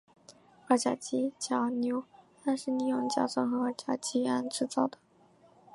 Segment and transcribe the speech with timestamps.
[0.67, 2.03] 二甲基甲醯
[2.45, 4.97] 胺是利用甲酸和二甲基胺制造的。